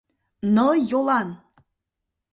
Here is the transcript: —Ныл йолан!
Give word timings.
—Ныл 0.53 0.71
йолан! 0.89 1.29